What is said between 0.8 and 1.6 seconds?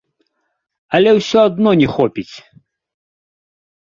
Але ўсё